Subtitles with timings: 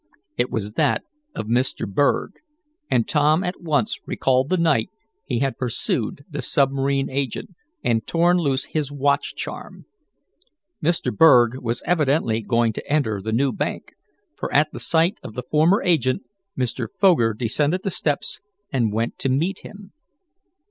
[0.35, 1.03] It was that
[1.35, 1.87] of Mr.
[1.87, 2.39] Berg,
[2.89, 4.89] and Tom at once recalled the night
[5.25, 7.51] he had pursued the submarine agent,
[7.83, 9.85] and torn loose his watch charm.
[10.83, 11.15] Mr.
[11.15, 13.93] Berg was evidently going to enter the new bank,
[14.35, 16.23] for, at the sight of the former agent,
[16.57, 16.87] Mr.
[16.89, 18.39] Foger descended the steps,
[18.73, 19.93] and went to meet him.